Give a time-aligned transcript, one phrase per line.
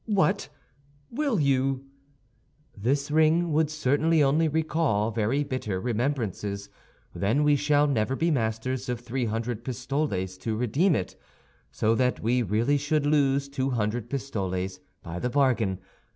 [0.07, 0.49] "What!
[1.11, 1.85] will you—"
[2.75, 6.69] "This ring would certainly only recall very bitter remembrances;
[7.13, 11.15] then we shall never be masters of three hundred pistoles to redeem it,
[11.71, 15.77] so that we really should lose two hundred pistoles by the bargain.